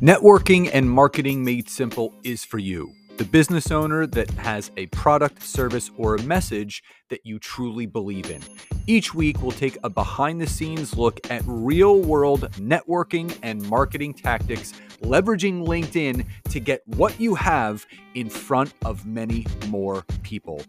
[0.00, 5.42] Networking and marketing made simple is for you, the business owner that has a product,
[5.42, 8.40] service, or a message that you truly believe in.
[8.86, 14.14] Each week, we'll take a behind the scenes look at real world networking and marketing
[14.14, 14.72] tactics,
[15.02, 17.84] leveraging LinkedIn to get what you have
[18.14, 20.60] in front of many more people.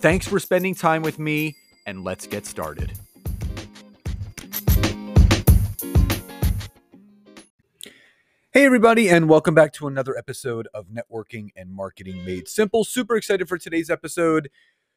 [0.00, 2.92] Thanks for spending time with me, and let's get started.
[8.58, 12.82] Hey, everybody, and welcome back to another episode of Networking and Marketing Made Simple.
[12.82, 14.50] Super excited for today's episode.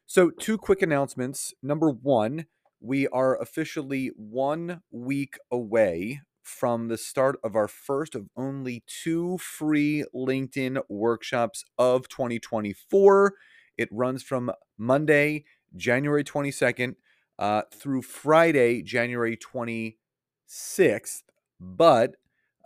[0.04, 1.54] So, two quick announcements.
[1.62, 2.46] Number one,
[2.80, 9.38] we are officially one week away from the start of our first of only two
[9.38, 13.34] free LinkedIn workshops of 2024.
[13.78, 15.44] It runs from Monday,
[15.76, 16.96] January 22nd,
[17.38, 21.22] uh, through Friday, January 26th.
[21.60, 22.16] But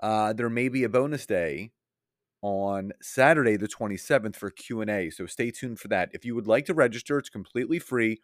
[0.03, 1.73] uh, there may be a bonus day
[2.43, 5.11] on Saturday the 27th for Q&A.
[5.11, 6.11] So stay tuned for that.
[6.13, 8.21] If you would like to register, it's completely free.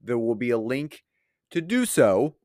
[0.00, 1.02] There will be a link
[1.50, 2.36] to do so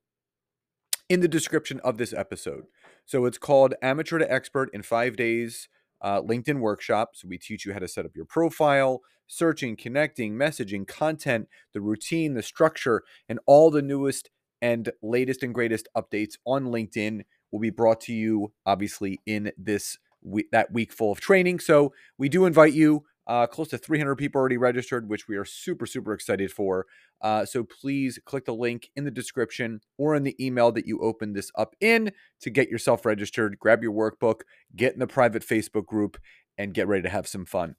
[1.09, 2.65] in the description of this episode.
[3.05, 5.67] So it's called Amateur to Expert in 5 days
[6.01, 7.11] uh, LinkedIn workshop.
[7.13, 11.81] So we teach you how to set up your profile, searching, connecting, messaging, content, the
[11.81, 14.29] routine, the structure, and all the newest
[14.61, 19.97] and latest and greatest updates on LinkedIn will be brought to you obviously in this
[20.21, 21.59] week, that week full of training.
[21.59, 23.03] So we do invite you.
[23.27, 26.87] Uh, close to 300 people already registered, which we are super, super excited for.
[27.21, 30.99] Uh, so please click the link in the description or in the email that you
[30.99, 33.59] open this up in to get yourself registered.
[33.59, 34.41] Grab your workbook,
[34.75, 36.17] get in the private Facebook group,
[36.57, 37.75] and get ready to have some fun.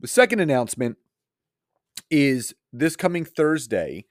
[0.00, 0.96] The second announcement
[2.10, 4.06] is this coming Thursday.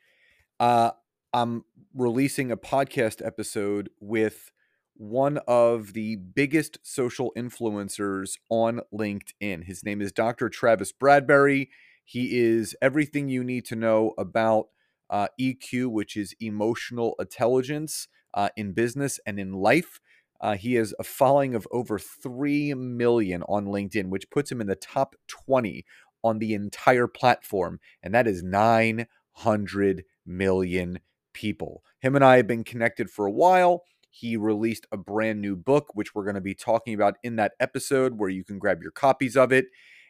[0.59, 0.91] Uh,
[1.33, 4.51] I'm releasing a podcast episode with
[4.95, 9.65] one of the biggest social influencers on LinkedIn.
[9.65, 10.49] His name is Dr.
[10.49, 11.69] Travis Bradberry.
[12.03, 14.67] He is everything you need to know about
[15.09, 19.99] uh, EQ, which is emotional intelligence uh, in business and in life.
[20.41, 24.67] Uh, he has a following of over 3 million on LinkedIn, which puts him in
[24.67, 25.85] the top 20
[26.23, 27.79] on the entire platform.
[28.03, 30.99] And that is 900 million
[31.33, 31.83] people.
[31.99, 33.83] Him and I have been connected for a while.
[34.17, 37.51] He released a brand new book, which we're going to be talking about in that
[37.59, 39.65] episode, where you can grab your copies of it.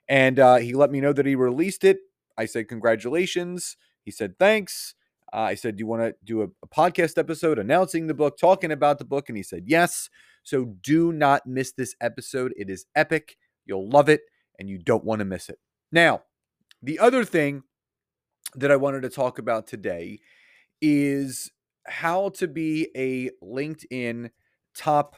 [0.07, 1.97] And uh, he let me know that he released it.
[2.37, 3.77] I said, Congratulations.
[4.03, 4.93] He said, Thanks.
[5.33, 8.37] Uh, I said, Do you want to do a, a podcast episode announcing the book,
[8.37, 9.27] talking about the book?
[9.27, 10.07] And he said, Yes.
[10.43, 12.53] So do not miss this episode.
[12.55, 13.37] It is epic.
[13.65, 14.21] You'll love it,
[14.59, 15.57] and you don't want to miss it.
[15.91, 16.21] Now,
[16.83, 17.63] the other thing
[18.53, 20.19] that I wanted to talk about today
[20.79, 21.51] is
[21.87, 24.29] how to be a LinkedIn
[24.75, 25.17] top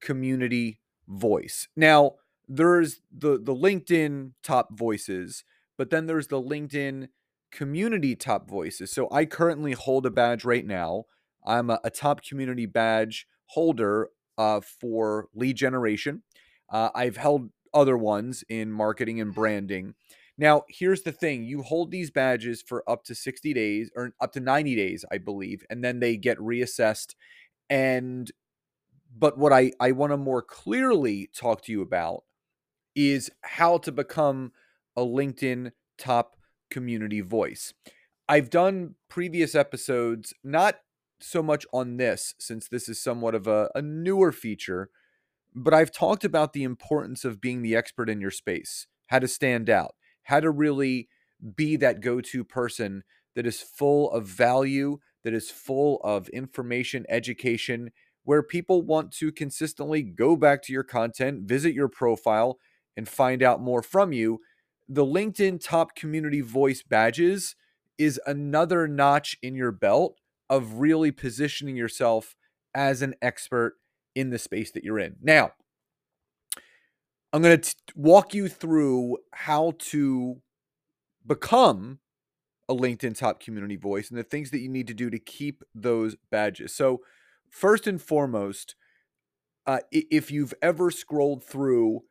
[0.00, 1.68] community voice.
[1.76, 2.12] Now,
[2.48, 5.44] there's the the LinkedIn top voices,
[5.76, 7.08] but then there's the LinkedIn
[7.50, 8.92] community top voices.
[8.92, 11.04] So I currently hold a badge right now.
[11.44, 16.22] I'm a, a top community badge holder uh, for lead generation.
[16.70, 19.94] Uh, I've held other ones in marketing and branding.
[20.38, 24.32] Now, here's the thing you hold these badges for up to 60 days or up
[24.32, 27.14] to 90 days, I believe, and then they get reassessed.
[27.70, 28.30] And,
[29.16, 32.24] but what I, I want to more clearly talk to you about
[32.94, 34.52] is how to become
[34.94, 36.36] a LinkedIn top
[36.70, 37.72] community voice.
[38.28, 40.80] I've done previous episodes, not
[41.20, 44.90] so much on this, since this is somewhat of a, a newer feature,
[45.54, 49.28] but I've talked about the importance of being the expert in your space, how to
[49.28, 49.94] stand out
[50.26, 51.08] how to really
[51.54, 53.04] be that go to person
[53.36, 57.90] that is full of value, that is full of information, education,
[58.24, 62.58] where people want to consistently go back to your content, visit your profile,
[62.96, 64.40] and find out more from you.
[64.88, 67.54] The LinkedIn Top Community Voice badges
[67.96, 70.18] is another notch in your belt
[70.50, 72.34] of really positioning yourself
[72.74, 73.74] as an expert
[74.16, 75.16] in the space that you're in.
[75.22, 75.52] Now,
[77.36, 80.40] I'm going to walk you through how to
[81.26, 81.98] become
[82.66, 85.62] a LinkedIn top community voice and the things that you need to do to keep
[85.74, 86.74] those badges.
[86.74, 87.02] So,
[87.50, 88.74] first and foremost,
[89.66, 92.04] uh, if you've ever scrolled through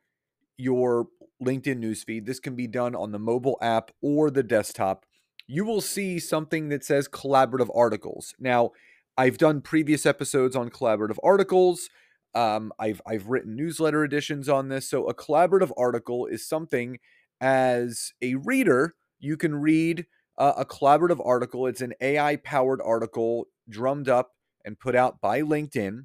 [0.56, 1.08] your
[1.42, 5.06] LinkedIn newsfeed, this can be done on the mobile app or the desktop.
[5.48, 8.32] You will see something that says collaborative articles.
[8.38, 8.70] Now,
[9.18, 11.90] I've done previous episodes on collaborative articles.
[12.36, 14.90] Um, I've I've written newsletter editions on this.
[14.90, 16.98] So a collaborative article is something
[17.40, 20.06] as a reader you can read
[20.38, 21.66] uh, a collaborative article.
[21.66, 24.32] It's an AI powered article drummed up
[24.64, 26.04] and put out by LinkedIn,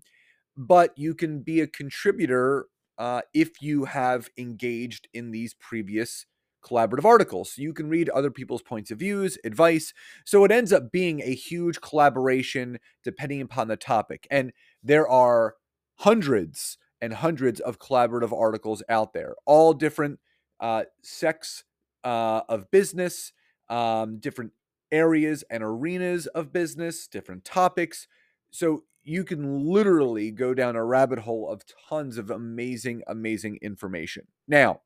[0.57, 2.67] but you can be a contributor
[2.97, 6.25] uh, if you have engaged in these previous
[6.65, 7.53] collaborative articles.
[7.53, 9.93] So you can read other people's points of views, advice.
[10.25, 14.27] So it ends up being a huge collaboration depending upon the topic.
[14.31, 15.55] And there are
[16.01, 20.19] hundreds and hundreds of collaborative articles out there, all different
[20.59, 21.63] uh, sects
[22.03, 23.33] uh, of business,
[23.69, 24.51] um, different
[24.91, 28.07] areas and arenas of business, different topics.
[28.51, 34.27] So you can literally go down a rabbit hole of tons of amazing, amazing information.
[34.47, 34.81] Now,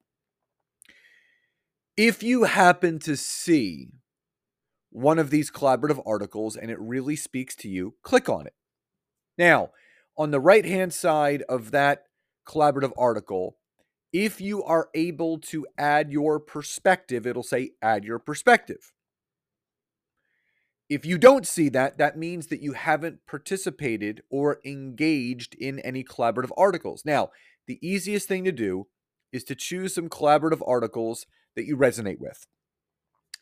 [1.97, 3.93] if you happen to see
[4.91, 8.53] one of these collaborative articles and it really speaks to you, click on it.
[9.37, 9.71] Now,
[10.17, 12.03] on the right hand side of that
[12.47, 13.57] collaborative article,
[14.13, 18.93] if you are able to add your perspective, it'll say add your perspective.
[20.87, 26.03] If you don't see that, that means that you haven't participated or engaged in any
[26.03, 27.03] collaborative articles.
[27.03, 27.31] Now,
[27.67, 28.87] the easiest thing to do
[29.33, 31.25] is to choose some collaborative articles
[31.55, 32.45] that you resonate with.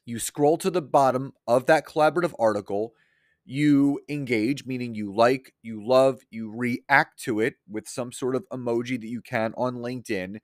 [0.06, 2.94] You scroll to the bottom of that collaborative article,
[3.46, 8.48] you engage, meaning you like, you love, you react to it with some sort of
[8.52, 10.40] emoji that you can on LinkedIn.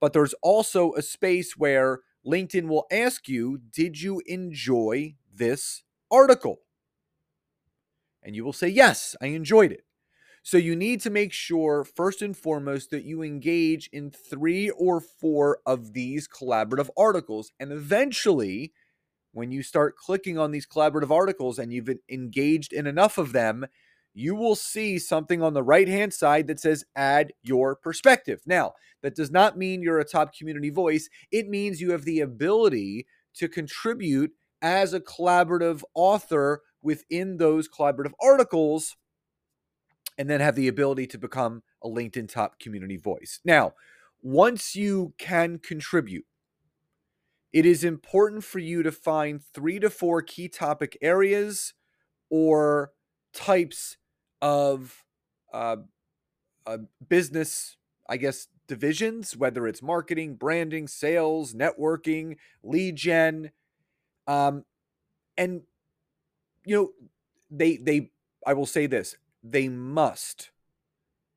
[0.00, 6.58] But there's also a space where LinkedIn will ask you, Did you enjoy this article?
[8.22, 9.84] And you will say, Yes, I enjoyed it.
[10.42, 15.00] So you need to make sure, first and foremost, that you engage in three or
[15.00, 17.52] four of these collaborative articles.
[17.60, 18.72] And eventually,
[19.32, 23.66] when you start clicking on these collaborative articles and you've engaged in enough of them,
[24.14, 28.42] you will see something on the right hand side that says add your perspective.
[28.46, 32.20] Now, that does not mean you're a top community voice, it means you have the
[32.20, 38.96] ability to contribute as a collaborative author within those collaborative articles
[40.18, 43.40] and then have the ability to become a LinkedIn top community voice.
[43.44, 43.72] Now,
[44.20, 46.26] once you can contribute,
[47.52, 51.74] it is important for you to find three to four key topic areas
[52.30, 52.92] or
[53.34, 53.98] types
[54.40, 55.04] of
[55.52, 55.76] uh,
[56.66, 56.78] uh,
[57.08, 57.76] business,
[58.08, 63.50] I guess, divisions, whether it's marketing, branding, sales, networking, lead gen.
[64.26, 64.64] Um,
[65.36, 65.62] and,
[66.64, 66.90] you know,
[67.50, 68.10] they, they,
[68.46, 70.50] I will say this they must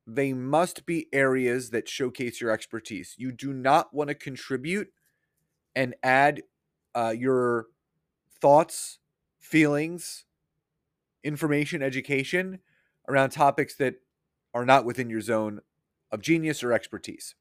[0.07, 3.15] they must be areas that showcase your expertise.
[3.17, 4.89] You do not want to contribute
[5.75, 6.43] and add
[6.93, 7.67] uh, your
[8.39, 8.99] thoughts,
[9.39, 10.25] feelings,
[11.23, 12.59] information, education
[13.07, 13.95] around topics that
[14.53, 15.61] are not within your zone
[16.11, 17.35] of genius or expertise.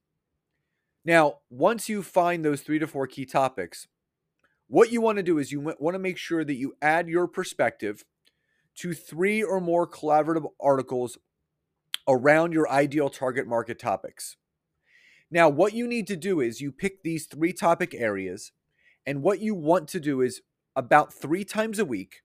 [1.04, 3.86] Now, once you find those three to four key topics,
[4.66, 7.28] what you want to do is you want to make sure that you add your
[7.28, 8.04] perspective
[8.76, 11.19] to three or more collaborative articles
[12.08, 14.36] around your ideal target market topics.
[15.34, 18.52] Now, what you need to do is you pick these three topic areas,
[19.04, 20.42] and what you want to do is
[20.76, 22.22] about three times a week,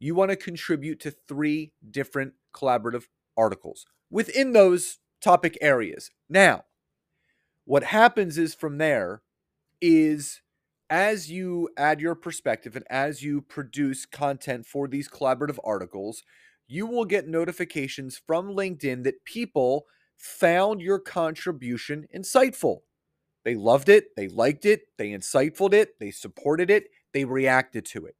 [0.00, 3.04] you want to contribute to three different collaborative
[3.36, 6.10] articles within those topic areas.
[6.28, 6.64] Now,
[7.64, 9.22] what happens is from there
[9.80, 10.40] is
[10.90, 16.24] as you add your perspective and as you produce content for these collaborative articles,
[16.66, 19.86] you will get notifications from LinkedIn that people
[20.18, 22.80] found your contribution insightful.
[23.44, 28.04] They loved it, they liked it, they insightful it, they supported it, they reacted to
[28.06, 28.16] it.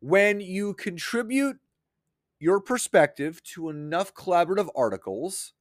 [0.00, 1.58] When you contribute
[2.40, 5.52] your perspective to enough collaborative articles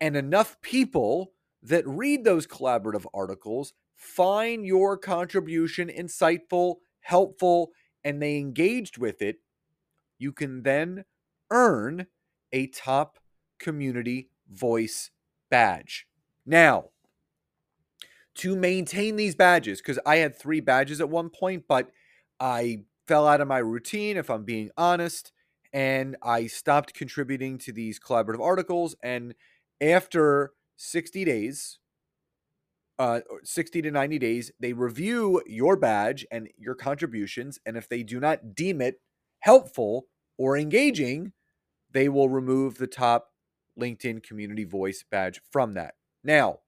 [0.00, 7.70] and enough people that read those collaborative articles find your contribution insightful, helpful,
[8.02, 9.36] and they engaged with it,
[10.18, 11.04] you can then
[11.50, 12.06] earn
[12.52, 13.18] a top
[13.58, 15.10] community voice
[15.50, 16.06] badge.
[16.44, 16.90] Now,
[18.36, 21.90] to maintain these badges, because I had three badges at one point, but
[22.38, 25.32] I fell out of my routine, if I'm being honest,
[25.72, 28.94] and I stopped contributing to these collaborative articles.
[29.02, 29.34] And
[29.80, 31.78] after 60 days,
[32.98, 34.50] uh, 60 to 90 days.
[34.60, 37.58] They review your badge and your contributions.
[37.66, 39.00] And if they do not deem it
[39.40, 40.06] helpful
[40.38, 41.32] or engaging,
[41.92, 43.32] they will remove the top
[43.78, 45.94] LinkedIn community voice badge from that.
[46.24, 46.60] Now,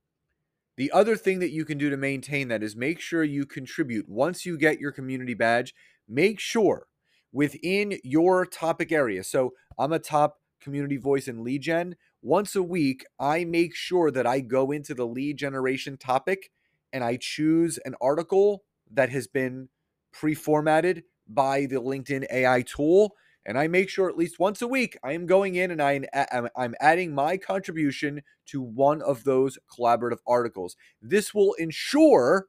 [0.76, 4.08] the other thing that you can do to maintain that is make sure you contribute.
[4.08, 5.74] Once you get your community badge,
[6.08, 6.86] make sure
[7.32, 9.24] within your topic area.
[9.24, 14.10] So I'm a top community voice in lead gen once a week, I make sure
[14.10, 16.50] that I go into the lead generation topic
[16.92, 19.68] and I choose an article that has been
[20.12, 23.14] pre formatted by the LinkedIn AI tool.
[23.48, 26.02] And I make sure at least once a week I am going in and I
[26.12, 30.76] am I'm adding my contribution to one of those collaborative articles.
[31.00, 32.48] This will ensure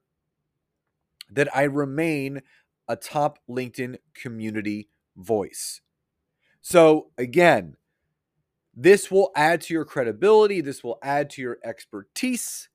[1.32, 2.42] that I remain
[2.90, 5.80] a top LinkedIn community voice.
[6.60, 7.78] So, again,
[8.76, 12.68] this will add to your credibility, this will add to your expertise,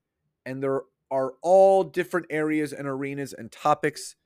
[0.46, 4.16] and there are all different areas and arenas and topics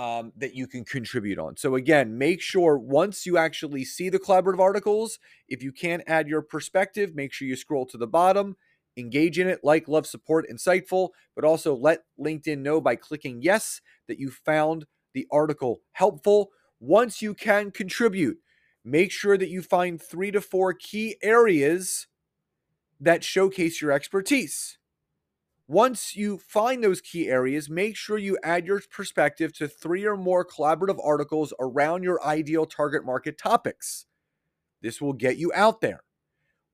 [0.00, 1.58] um, that you can contribute on.
[1.58, 6.26] So, again, make sure once you actually see the collaborative articles, if you can't add
[6.26, 8.56] your perspective, make sure you scroll to the bottom,
[8.96, 13.82] engage in it, like, love, support, insightful, but also let LinkedIn know by clicking yes
[14.08, 16.48] that you found the article helpful.
[16.80, 18.38] Once you can contribute,
[18.82, 22.06] make sure that you find three to four key areas
[23.00, 24.78] that showcase your expertise.
[25.70, 30.16] Once you find those key areas, make sure you add your perspective to three or
[30.16, 34.06] more collaborative articles around your ideal target market topics.
[34.82, 36.02] This will get you out there.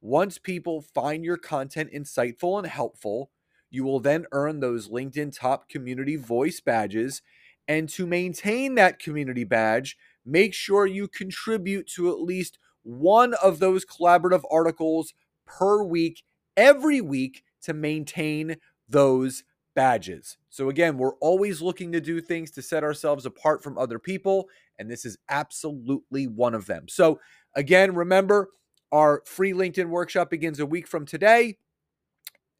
[0.01, 3.31] Once people find your content insightful and helpful,
[3.69, 7.21] you will then earn those LinkedIn Top Community Voice badges.
[7.69, 13.59] And to maintain that community badge, make sure you contribute to at least one of
[13.59, 15.13] those collaborative articles
[15.45, 16.23] per week,
[16.57, 18.57] every week, to maintain
[18.89, 20.39] those badges.
[20.51, 24.49] So, again, we're always looking to do things to set ourselves apart from other people,
[24.79, 26.89] and this is absolutely one of them.
[26.89, 27.21] So,
[27.55, 28.51] again, remember
[28.93, 31.59] our free LinkedIn workshop begins a week from today.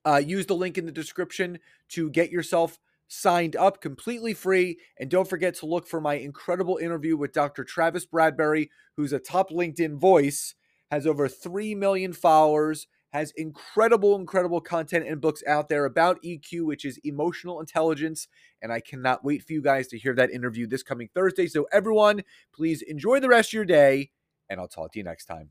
[0.05, 2.79] Uh, use the link in the description to get yourself
[3.09, 4.79] signed up completely free.
[4.99, 7.65] And don't forget to look for my incredible interview with Dr.
[7.65, 10.55] Travis Bradberry, who's a top LinkedIn voice,
[10.91, 16.67] has over 3 million followers, has incredible, incredible content and books out there about EQ,
[16.67, 18.29] which is emotional intelligence.
[18.63, 21.47] And I cannot wait for you guys to hear that interview this coming Thursday.
[21.47, 22.23] So, everyone,
[22.55, 24.11] please enjoy the rest of your day,
[24.49, 25.51] and I'll talk to you next time.